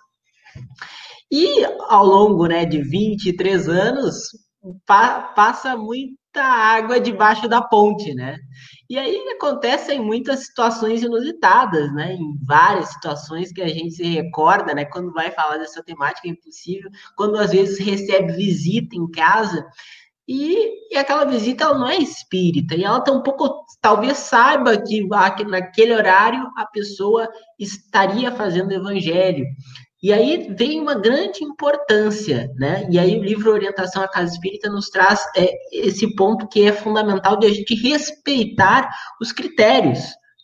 [1.30, 4.16] E ao longo, né, de 23 anos,
[4.84, 8.36] pa passa muita água debaixo da ponte, né?
[8.88, 12.14] E aí acontecem muitas situações inusitadas, né?
[12.14, 14.84] Em várias situações que a gente se recorda, né?
[14.84, 19.66] Quando vai falar dessa temática é impossível, quando às vezes recebe visita em casa
[20.28, 25.94] e, e aquela visita ela não é espírita e ela tampouco talvez saiba que naquele
[25.94, 29.46] horário a pessoa estaria fazendo evangelho.
[30.02, 32.86] E aí vem uma grande importância, né?
[32.90, 36.72] E aí o livro Orientação à Casa Espírita nos traz é, esse ponto que é
[36.72, 40.00] fundamental de a gente respeitar os critérios,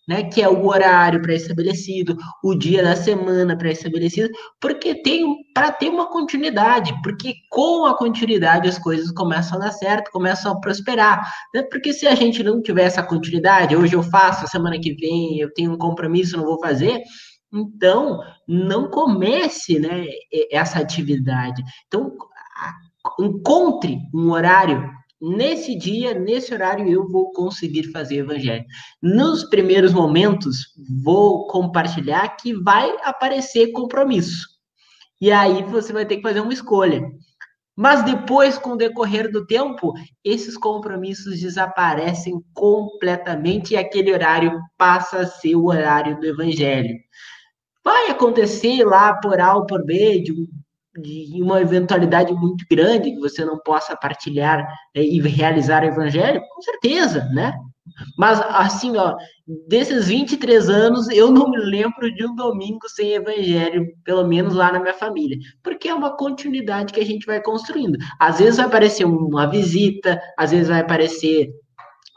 [0.08, 0.24] né?
[0.24, 5.22] Que é o horário pré-estabelecido, o dia da semana pré-estabelecido, porque tem
[5.54, 10.52] para ter uma continuidade, porque com a continuidade as coisas começam a dar certo, começam
[10.52, 11.62] a prosperar, né?
[11.70, 15.52] Porque se a gente não tiver essa continuidade, hoje eu faço, semana que vem eu
[15.52, 17.02] tenho um compromisso, não vou fazer,
[17.52, 20.06] então, não comece né,
[20.50, 21.62] essa atividade.
[21.86, 22.16] Então,
[23.20, 24.90] encontre um horário.
[25.20, 28.64] Nesse dia, nesse horário, eu vou conseguir fazer evangelho.
[29.00, 34.48] Nos primeiros momentos, vou compartilhar que vai aparecer compromisso.
[35.20, 37.02] E aí você vai ter que fazer uma escolha.
[37.76, 39.92] Mas depois, com o decorrer do tempo,
[40.24, 46.96] esses compromissos desaparecem completamente e aquele horário passa a ser o horário do evangelho.
[47.84, 50.32] Vai acontecer lá por A ou por B, de,
[51.00, 54.58] de uma eventualidade muito grande que você não possa partilhar
[54.94, 56.40] né, e realizar o evangelho?
[56.54, 57.52] Com certeza, né?
[58.16, 59.16] Mas, assim, ó,
[59.68, 64.72] desses 23 anos, eu não me lembro de um domingo sem evangelho, pelo menos lá
[64.72, 67.98] na minha família, porque é uma continuidade que a gente vai construindo.
[68.20, 71.50] Às vezes vai aparecer uma visita, às vezes vai aparecer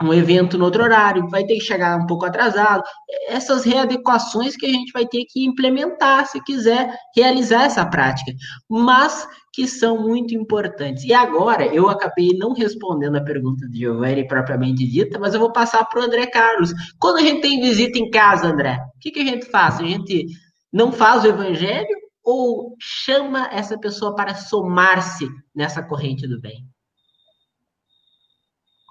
[0.03, 2.83] um evento no outro horário, vai ter que chegar um pouco atrasado.
[3.29, 8.31] Essas readequações que a gente vai ter que implementar se quiser realizar essa prática,
[8.69, 11.05] mas que são muito importantes.
[11.05, 15.51] E agora, eu acabei não respondendo a pergunta de Giovanni propriamente dita, mas eu vou
[15.51, 16.73] passar para o André Carlos.
[16.99, 19.79] Quando a gente tem visita em casa, André, o que, que a gente faz?
[19.79, 20.25] A gente
[20.73, 21.87] não faz o evangelho
[22.21, 26.65] ou chama essa pessoa para somar-se nessa corrente do bem?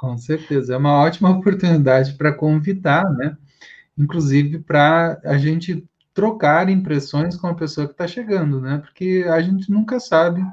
[0.04, 3.36] Com certeza, é uma ótima oportunidade para convidar, né?
[3.96, 8.78] Inclusive para a gente trocar impressões com a pessoa que está chegando, né?
[8.78, 10.44] Porque a gente nunca sabe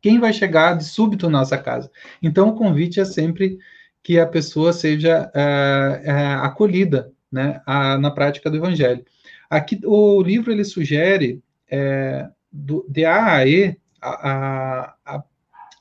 [0.00, 1.90] quem vai chegar de súbito na nossa casa.
[2.22, 3.58] Então, o convite é sempre
[4.02, 9.04] que a pessoa seja é, é, acolhida, né, a, na prática do Evangelho.
[9.50, 15.24] Aqui, o livro ele sugere é, do, de A a E a, a,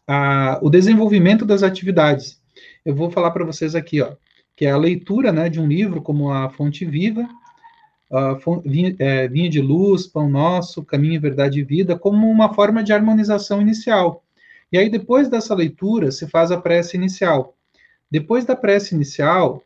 [0.08, 2.42] a, o desenvolvimento das atividades.
[2.86, 4.14] Eu vou falar para vocês aqui, ó,
[4.56, 7.28] que é a leitura né, de um livro como a Fonte Viva,
[8.12, 12.84] a vinha, é, vinha de Luz, Pão Nosso, Caminho, Verdade e Vida, como uma forma
[12.84, 14.24] de harmonização inicial.
[14.72, 17.56] E aí, depois dessa leitura, se faz a prece inicial.
[18.10, 19.64] Depois da prece inicial,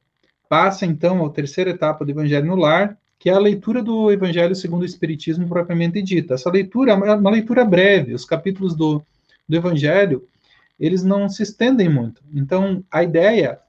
[0.47, 4.55] passa então à terceira etapa do Evangelho no Lar, que é a leitura do Evangelho
[4.55, 6.36] segundo o Espiritismo propriamente dita.
[6.36, 9.03] Essa leitura é uma leitura breve, os capítulos do,
[9.47, 10.25] do Evangelho,
[10.79, 12.21] eles não se estendem muito.
[12.33, 13.59] Então, a ideia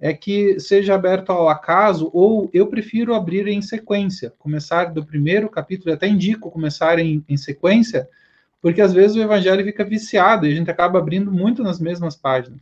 [0.00, 5.48] é que seja aberto ao acaso, ou eu prefiro abrir em sequência, começar do primeiro
[5.48, 8.08] capítulo, até indico começar em, em sequência,
[8.62, 12.16] porque às vezes o evangelho fica viciado e a gente acaba abrindo muito nas mesmas
[12.16, 12.60] páginas.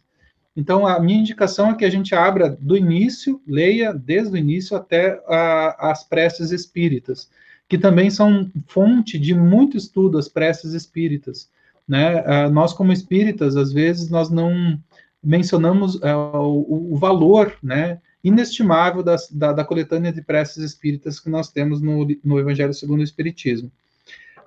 [0.56, 4.74] Então, a minha indicação é que a gente abra do início, leia desde o início
[4.74, 7.28] até a, as preces espíritas,
[7.68, 11.50] que também são fonte de muito estudo, as preces espíritas.
[11.88, 12.20] Né?
[12.22, 14.78] Uh, nós, como espíritas, às vezes, nós não
[15.22, 21.30] mencionamos uh, o, o, valor né, inestimável das, da, da, coletânea de preces espíritas que
[21.30, 23.70] nós temos no, no Evangelho segundo o Espiritismo.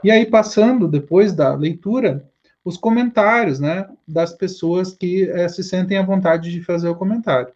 [0.04, 2.26] E aí, passando, depois da leitura,
[2.64, 7.52] os comentários, né, das pessoas que é, se sentem à vontade de fazer o comentário.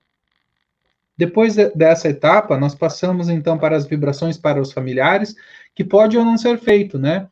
[1.18, 5.36] Depois de, dessa etapa, nós passamos então para as vibrações para os familiares,
[5.76, 7.28] que pode ou não ser feito, né?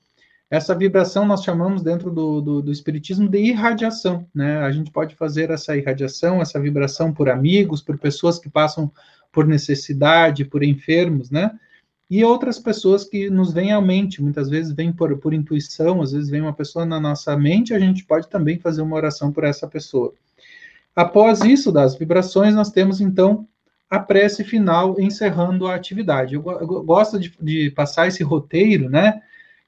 [0.51, 4.57] Essa vibração nós chamamos dentro do, do, do, espiritismo de irradiação, né?
[4.57, 8.91] A gente pode fazer essa irradiação, essa vibração por amigos, por pessoas que passam
[9.31, 11.57] por necessidade, por enfermos, né?
[12.09, 16.11] E outras pessoas que nos vêm à mente, muitas vezes vêm por, por intuição, às
[16.11, 19.45] vezes vem uma pessoa na nossa mente, a gente pode também fazer uma oração por
[19.45, 20.13] essa pessoa.
[20.93, 23.47] Após isso, das vibrações, nós temos então
[23.89, 26.35] a prece final encerrando a atividade.
[26.35, 29.21] Eu, eu gosto de, de passar esse roteiro, né?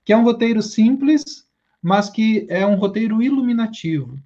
[0.03, 1.45] Que é um roteiro simples,
[1.81, 4.17] mas que é um roteiro iluminativo.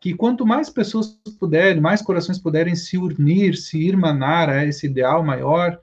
[0.00, 5.22] Que quanto mais pessoas puderem, mais corações puderem se unir, se irmanar a esse ideal
[5.22, 5.80] maior,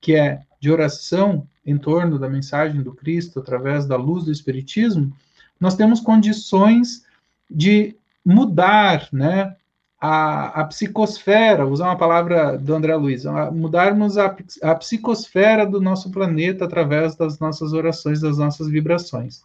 [0.00, 5.14] que é de oração em torno da mensagem do Cristo através da luz do Espiritismo,
[5.58, 7.04] nós temos condições
[7.50, 9.56] de mudar, né,
[10.06, 16.10] a, a psicosfera, usar uma palavra do André Luiz, mudarmos a, a psicosfera do nosso
[16.10, 19.42] planeta através das nossas orações, das nossas vibrações.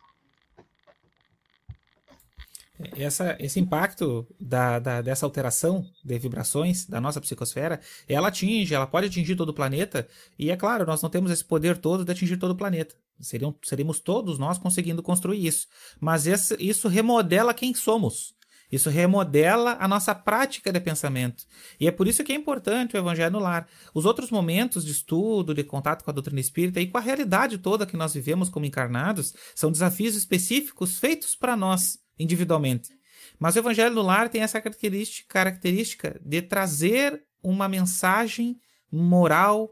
[2.98, 8.88] Essa, esse impacto da, da, dessa alteração de vibrações da nossa psicosfera, ela atinge, ela
[8.88, 12.12] pode atingir todo o planeta, e é claro, nós não temos esse poder todo de
[12.12, 12.96] atingir todo o planeta.
[13.22, 15.68] Seriam, seríamos todos nós conseguindo construir isso.
[16.02, 18.38] Mas esse, isso remodela quem somos.
[18.72, 21.46] Isso remodela a nossa prática de pensamento.
[21.80, 23.68] E é por isso que é importante o Evangelho no lar.
[23.94, 27.58] Os outros momentos de estudo, de contato com a doutrina espírita e com a realidade
[27.58, 32.92] toda que nós vivemos como encarnados são desafios específicos feitos para nós, individualmente.
[33.40, 38.60] Mas o Evangelho no lar tem essa característica, característica de trazer uma mensagem
[38.92, 39.72] moral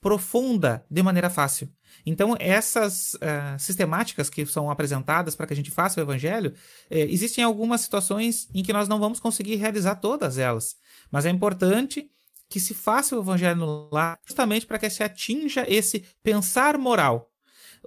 [0.00, 1.70] profunda de maneira fácil.
[2.06, 6.54] Então, essas uh, sistemáticas que são apresentadas para que a gente faça o evangelho,
[6.90, 10.76] eh, existem algumas situações em que nós não vamos conseguir realizar todas elas.
[11.10, 12.10] Mas é importante
[12.48, 17.30] que se faça o evangelho no lar justamente para que se atinja esse pensar moral.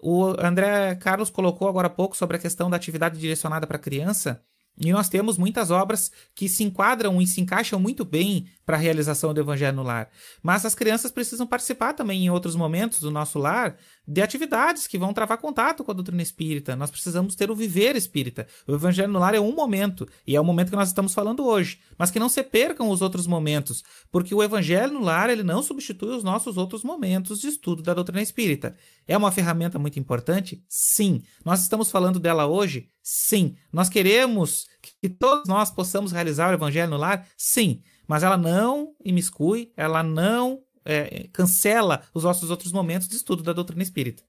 [0.02, 3.80] O André Carlos colocou agora há pouco sobre a questão da atividade direcionada para a
[3.80, 4.44] criança.
[4.80, 8.80] E nós temos muitas obras que se enquadram e se encaixam muito bem para a
[8.80, 10.10] realização do Evangelho no lar.
[10.44, 14.98] Mas as crianças precisam participar também em outros momentos do nosso lar de atividades que
[14.98, 16.76] vão travar contato com a doutrina espírita.
[16.76, 18.46] Nós precisamos ter o viver espírita.
[18.68, 21.46] O Evangelho no lar é um momento, e é o momento que nós estamos falando
[21.46, 21.80] hoje.
[21.98, 25.64] Mas que não se percam os outros momentos, porque o Evangelho no lar ele não
[25.64, 28.76] substitui os nossos outros momentos de estudo da doutrina espírita.
[29.08, 30.64] É uma ferramenta muito importante?
[30.68, 31.24] Sim.
[31.46, 32.90] Nós estamos falando dela hoje?
[33.02, 33.56] Sim.
[33.72, 34.68] Nós queremos
[35.02, 37.26] que todos nós possamos realizar o Evangelho no lar?
[37.38, 37.82] Sim.
[38.06, 43.54] Mas ela não imiscui, ela não é, cancela os nossos outros momentos de estudo da
[43.54, 44.24] doutrina espírita.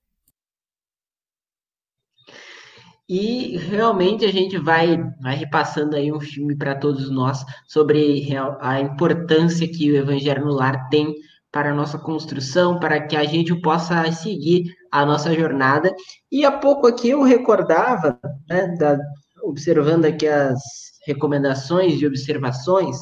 [3.09, 8.29] E realmente a gente vai, vai repassando aí um filme para todos nós sobre
[8.61, 11.15] a importância que o Evangelho no Lar tem
[11.51, 15.95] para a nossa construção, para que a gente possa seguir a nossa jornada.
[16.31, 18.99] E há pouco aqui eu recordava, né, da,
[19.43, 20.59] observando aqui as
[21.07, 22.99] recomendações e observações,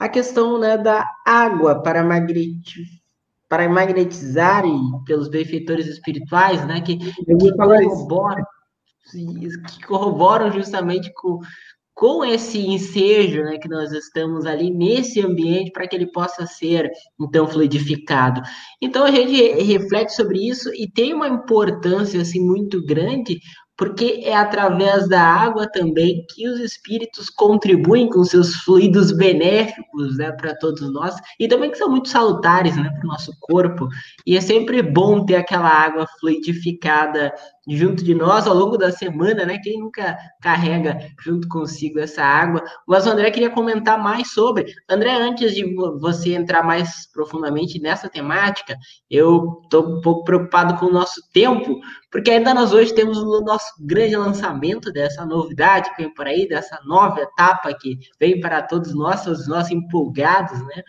[0.00, 2.82] a questão né, da água para, magneti
[3.48, 8.44] para magnetizar e pelos benfeitores espirituais, né, que, que, corroboram,
[9.12, 11.38] que corroboram justamente com,
[11.96, 16.90] com esse ensejo né, que nós estamos ali nesse ambiente para que ele possa ser
[17.18, 18.42] então fluidificado.
[18.82, 23.40] Então a gente reflete sobre isso e tem uma importância assim muito grande
[23.78, 30.32] porque é através da água também que os espíritos contribuem com seus fluidos benéficos né,
[30.32, 33.88] para todos nós e também que são muito salutares né, para o nosso corpo.
[34.26, 37.32] E é sempre bom ter aquela água fluidificada
[37.68, 39.58] junto de nós ao longo da semana, né?
[39.58, 42.62] Quem nunca carrega junto consigo essa água.
[42.86, 44.72] Mas o André queria comentar mais sobre.
[44.88, 48.76] André, antes de você entrar mais profundamente nessa temática,
[49.10, 53.40] eu estou um pouco preocupado com o nosso tempo, porque ainda nós hoje temos o
[53.40, 58.62] nosso grande lançamento dessa novidade que vem por aí, dessa nova etapa que vem para
[58.62, 60.82] todos nós, todos nós empolgados, né?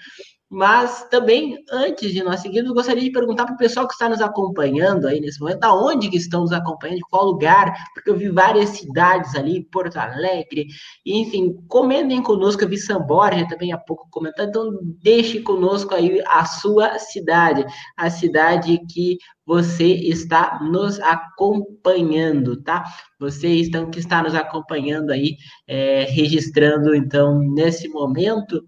[0.50, 4.22] Mas também, antes de nós seguirmos, gostaria de perguntar para o pessoal que está nos
[4.22, 8.16] acompanhando aí nesse momento, da onde que estão nos acompanhando, de qual lugar, porque eu
[8.16, 10.68] vi várias cidades ali, Porto Alegre,
[11.06, 16.24] enfim, comentem conosco, eu vi São Borja também há pouco comentando, então deixe conosco aí
[16.26, 17.66] a sua cidade,
[17.98, 22.86] a cidade que você está nos acompanhando, tá?
[23.20, 25.36] Vocês estão que está nos acompanhando aí,
[25.68, 28.64] é, registrando então nesse momento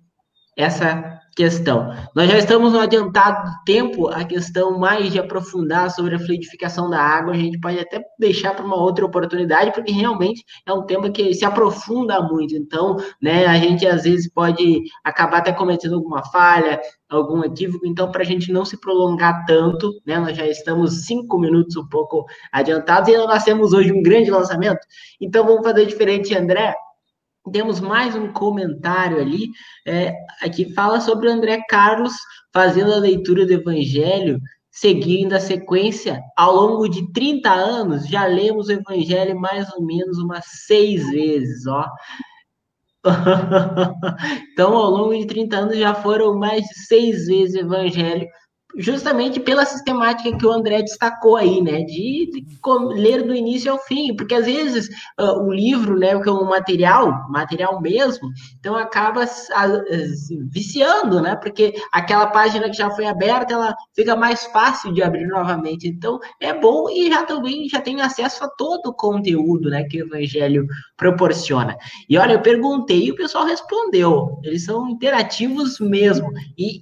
[0.60, 1.94] essa questão.
[2.14, 7.00] Nós já estamos no adiantado tempo, a questão mais de aprofundar sobre a fluidificação da
[7.00, 11.10] água, a gente pode até deixar para uma outra oportunidade, porque realmente é um tema
[11.10, 12.54] que se aprofunda muito.
[12.54, 16.78] Então, né, a gente às vezes pode acabar até cometendo alguma falha,
[17.10, 17.88] algum equívoco.
[17.88, 21.88] Então, para a gente não se prolongar tanto, né, nós já estamos cinco minutos um
[21.88, 24.86] pouco adiantados e nós temos hoje um grande lançamento.
[25.22, 26.76] Então, vamos fazer diferente, André
[27.52, 29.50] temos mais um comentário ali,
[29.86, 30.14] é,
[30.54, 32.14] que fala sobre o André Carlos
[32.54, 34.40] fazendo a leitura do Evangelho,
[34.72, 36.22] seguindo a sequência.
[36.38, 41.66] Ao longo de 30 anos, já lemos o Evangelho mais ou menos umas seis vezes,
[41.68, 41.86] ó.
[44.52, 48.28] então, ao longo de 30 anos, já foram mais de seis vezes o Evangelho
[48.76, 52.46] justamente pela sistemática que o André destacou aí, né, de,
[52.94, 54.88] ler do início ao fim, porque às vezes
[55.20, 59.26] uh, o livro, né, que é um material, material mesmo, então acaba
[60.52, 65.28] viciando, né, porque aquela página que já foi aberta, ela fica mais fácil de abrir
[65.28, 69.84] novamente, então é bom e já também já tem acesso a todo o conteúdo, né,
[69.86, 71.76] que o Evangelho proporciona.
[72.08, 76.82] E olha, eu perguntei e o pessoal respondeu, eles são interativos mesmo, e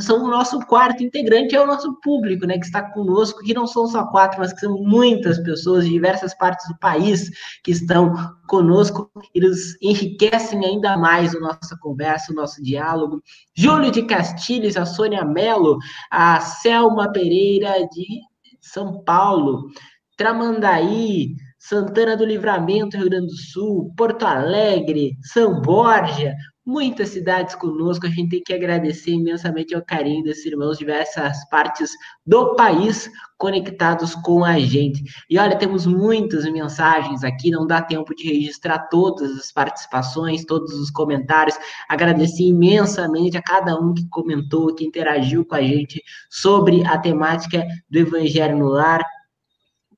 [0.00, 3.66] são o nosso quarto integrante, é o nosso público, né, que está conosco, que não
[3.66, 7.30] são só quatro, mas que são muitas pessoas de diversas partes do país
[7.62, 8.12] que estão
[8.48, 13.22] conosco e nos enriquecem ainda mais a nossa conversa, o nosso diálogo.
[13.54, 15.78] Júlio de Castilhos, a Sônia Mello,
[16.10, 18.20] a Selma Pereira de
[18.60, 19.68] São Paulo,
[20.16, 26.34] Tramandaí, Santana do Livramento, Rio Grande do Sul, Porto Alegre, São Borja,
[26.66, 28.06] muitas cidades conosco.
[28.06, 31.92] A gente tem que agradecer imensamente ao carinho desses irmãos de diversas partes
[32.26, 33.08] do país
[33.38, 35.04] conectados com a gente.
[35.30, 40.72] E olha, temos muitas mensagens aqui, não dá tempo de registrar todas as participações, todos
[40.74, 41.56] os comentários.
[41.88, 47.64] Agradecer imensamente a cada um que comentou, que interagiu com a gente sobre a temática
[47.88, 49.04] do Evangelho no Lar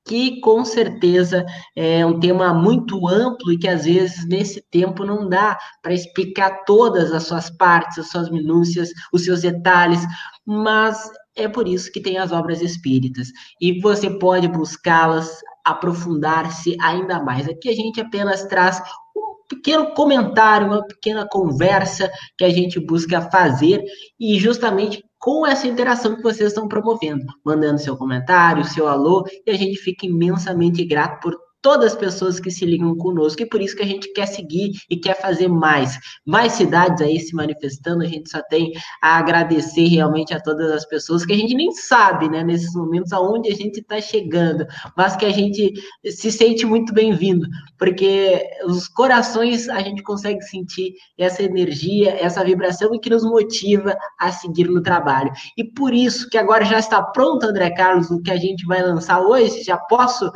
[0.09, 1.45] que com certeza
[1.75, 6.63] é um tema muito amplo e que às vezes nesse tempo não dá para explicar
[6.65, 10.01] todas as suas partes, as suas minúcias, os seus detalhes,
[10.43, 13.27] mas é por isso que tem as obras espíritas
[13.61, 15.29] e você pode buscá-las,
[15.63, 17.47] aprofundar-se ainda mais.
[17.47, 18.81] Aqui a gente apenas traz
[19.15, 23.83] um pequeno comentário, uma pequena conversa que a gente busca fazer
[24.19, 29.51] e justamente com essa interação que vocês estão promovendo, mandando seu comentário, seu alô, e
[29.51, 33.61] a gente fica imensamente grato por todas as pessoas que se ligam conosco, e por
[33.61, 35.97] isso que a gente quer seguir e quer fazer mais.
[36.25, 40.85] Mais cidades aí se manifestando, a gente só tem a agradecer realmente a todas as
[40.85, 45.15] pessoas que a gente nem sabe, né, nesses momentos aonde a gente está chegando, mas
[45.15, 45.73] que a gente
[46.05, 47.47] se sente muito bem-vindo,
[47.77, 53.95] porque os corações a gente consegue sentir essa energia, essa vibração e que nos motiva
[54.19, 55.31] a seguir no trabalho.
[55.57, 58.81] E por isso que agora já está pronto, André Carlos, o que a gente vai
[58.81, 60.31] lançar hoje, já posso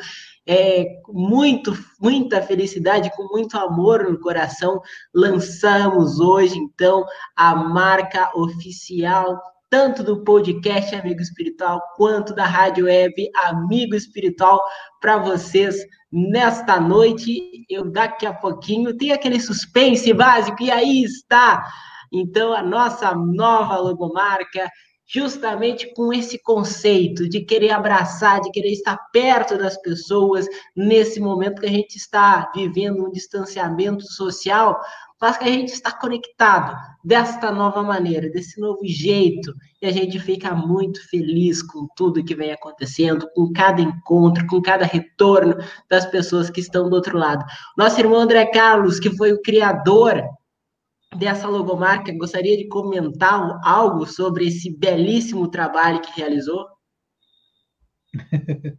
[0.46, 4.82] é, muito, muita felicidade, com muito amor no coração,
[5.14, 13.30] lançamos hoje, então, a marca oficial, tanto do podcast Amigo Espiritual, quanto da Rádio Web
[13.46, 14.62] Amigo Espiritual,
[15.02, 15.76] para vocês
[16.12, 17.66] nesta noite.
[17.68, 21.66] Eu daqui a pouquinho tem aquele suspense básico, e aí está.
[22.12, 24.70] Então, a nossa nova logomarca
[25.14, 31.62] justamente com esse conceito de querer abraçar, de querer estar perto das pessoas nesse momento
[31.62, 34.82] que a gente está vivendo um distanciamento social,
[35.22, 40.20] mas que a gente está conectado desta nova maneira, desse novo jeito, e a gente
[40.20, 45.56] fica muito feliz com tudo que vem acontecendo, com cada encontro, com cada retorno
[45.90, 47.46] das pessoas que estão do outro lado.
[47.78, 50.24] Nosso irmão André Carlos, que foi o criador
[51.18, 56.66] dessa logomarca, gostaria de comentar algo sobre esse belíssimo trabalho que realizou?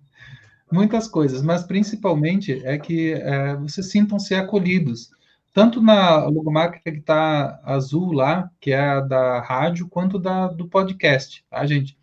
[0.73, 5.11] Muitas coisas, mas principalmente é que é, vocês sintam-se acolhidos
[5.55, 10.69] tanto na logomarca que está azul lá, que é a da rádio, quanto da do
[10.69, 11.97] podcast, tá, gente?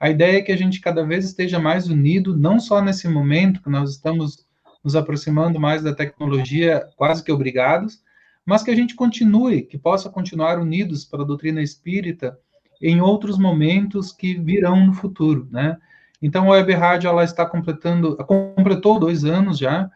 [0.00, 3.62] A ideia é que a gente cada vez esteja mais unido, não só nesse momento
[3.62, 4.46] que nós estamos
[4.82, 8.02] nos aproximando mais da tecnologia, quase que obrigados,
[8.44, 12.38] mas que a gente continue, que possa continuar unidos para a doutrina espírita
[12.80, 15.78] em outros momentos que virão no futuro, né?
[16.20, 19.90] Então, a Web Rádio, ela está completando, completou dois anos já,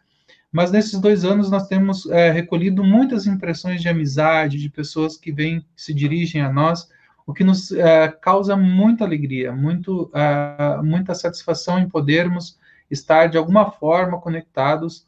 [0.50, 5.32] mas nesses dois anos nós temos é, recolhido muitas impressões de amizade, de pessoas que
[5.32, 6.88] vêm, se dirigem a nós,
[7.26, 12.58] o que nos é, causa muita alegria, muito, é, muita satisfação em podermos
[12.90, 15.06] estar de alguma forma conectados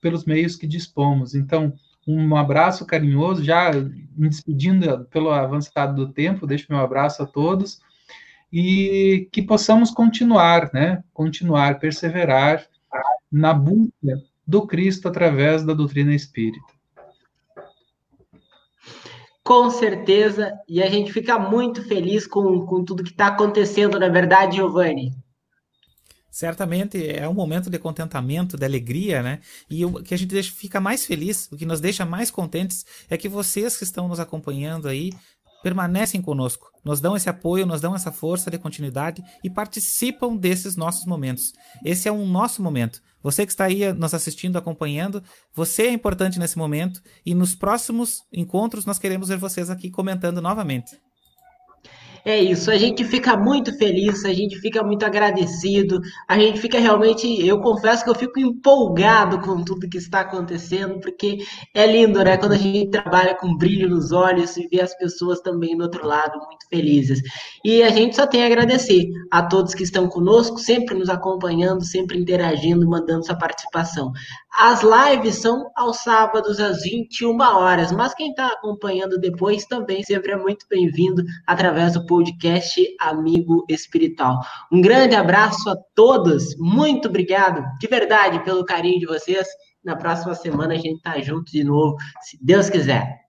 [0.00, 1.34] pelos meios que dispomos.
[1.34, 1.72] Então,
[2.06, 7.80] um abraço carinhoso, já me despedindo pelo avançado do tempo, deixo meu abraço a todos
[8.52, 11.02] e que possamos continuar, né?
[11.12, 12.64] Continuar, perseverar
[13.30, 16.76] na busca do Cristo através da doutrina espírita.
[19.42, 24.08] Com certeza, e a gente fica muito feliz com, com tudo que está acontecendo, na
[24.08, 25.12] verdade, Giovanni.
[26.36, 29.40] Certamente é um momento de contentamento, de alegria, né?
[29.70, 32.84] E o que a gente deixa, fica mais feliz, o que nos deixa mais contentes
[33.08, 35.14] é que vocês que estão nos acompanhando aí
[35.62, 40.76] permanecem conosco, nos dão esse apoio, nos dão essa força de continuidade e participam desses
[40.76, 41.54] nossos momentos.
[41.82, 43.00] Esse é um nosso momento.
[43.22, 45.22] Você que está aí nos assistindo, acompanhando,
[45.54, 50.42] você é importante nesse momento e nos próximos encontros nós queremos ver vocês aqui comentando
[50.42, 51.00] novamente.
[52.28, 56.76] É isso, a gente fica muito feliz, a gente fica muito agradecido, a gente fica
[56.76, 61.38] realmente, eu confesso que eu fico empolgado com tudo que está acontecendo, porque
[61.72, 62.36] é lindo, né?
[62.36, 66.04] Quando a gente trabalha com brilho nos olhos e vê as pessoas também do outro
[66.04, 67.20] lado muito felizes.
[67.64, 71.84] E a gente só tem a agradecer a todos que estão conosco, sempre nos acompanhando,
[71.84, 74.10] sempre interagindo, mandando sua participação.
[74.58, 80.32] As lives são aos sábados às 21 horas, mas quem está acompanhando depois também sempre
[80.32, 84.40] é muito bem-vindo através do podcast Amigo Espiritual.
[84.72, 89.46] Um grande abraço a todos, muito obrigado de verdade pelo carinho de vocês.
[89.84, 93.25] Na próxima semana a gente tá junto de novo, se Deus quiser.